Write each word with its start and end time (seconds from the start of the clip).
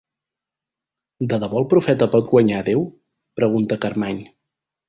De 1.33 1.39
debò 1.43 1.59
el 1.61 1.69
profeta 1.75 2.09
pot 2.17 2.27
guanyar 2.33 2.57
a 2.65 2.67
déu? 2.73 2.83
—pregunta 2.97 3.83
Carmany. 3.85 4.27